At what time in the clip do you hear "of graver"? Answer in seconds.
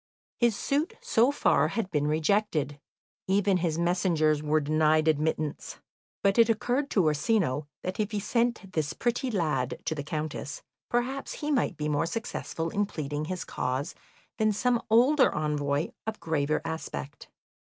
16.07-16.63